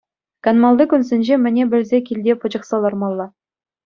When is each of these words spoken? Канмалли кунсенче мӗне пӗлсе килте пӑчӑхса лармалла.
Канмалли 0.43 0.85
кунсенче 0.91 1.35
мӗне 1.43 1.63
пӗлсе 1.71 1.97
килте 2.07 2.33
пӑчӑхса 2.39 2.77
лармалла. 2.83 3.27